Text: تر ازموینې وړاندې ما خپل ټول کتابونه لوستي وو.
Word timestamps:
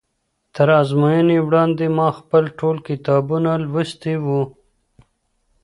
تر 0.55 0.67
ازموینې 0.81 1.37
وړاندې 1.47 1.85
ما 1.97 2.07
خپل 2.19 2.43
ټول 2.59 2.75
کتابونه 2.87 3.51
لوستي 3.71 4.15
وو. 4.25 4.41